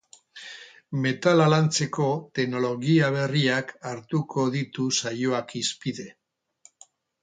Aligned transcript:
Metala 1.03 1.45
lantzeko 1.55 2.07
teknologia 2.41 3.13
berriak 3.19 3.77
hartuko 3.93 4.51
ditu 4.59 4.91
saioak 5.03 5.59
hizpide. 5.63 6.13